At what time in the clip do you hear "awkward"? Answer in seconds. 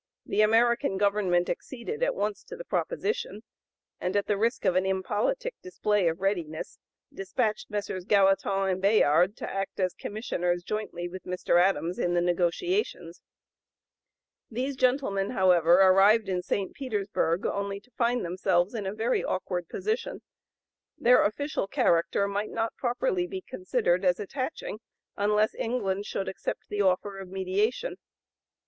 19.23-19.69